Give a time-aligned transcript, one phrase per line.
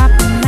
[0.00, 0.39] stop.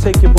[0.00, 0.29] take your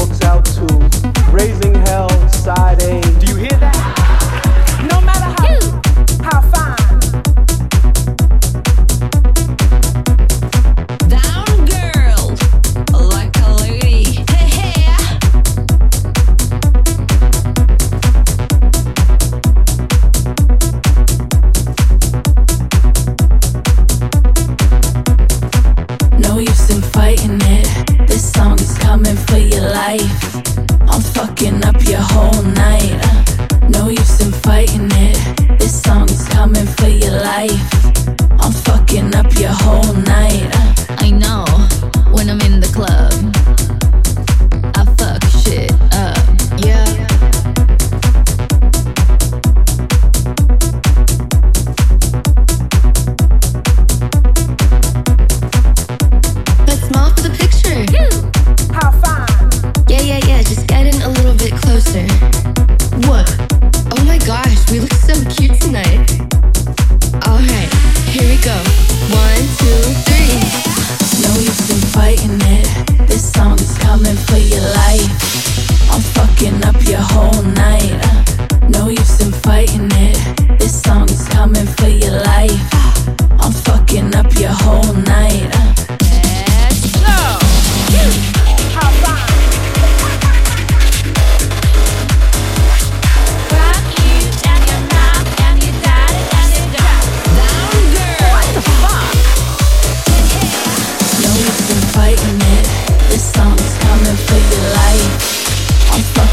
[29.92, 30.36] life.
[30.90, 33.00] I'm fucking up your whole night.
[33.70, 35.60] No use in fighting it.
[35.60, 37.80] This song is coming for your life.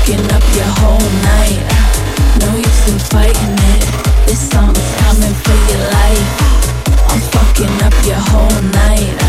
[0.09, 1.61] fucking up your whole night.
[2.41, 4.27] No use in fighting it.
[4.27, 6.31] This song's coming for your life.
[7.11, 9.28] I'm fucking up your whole night.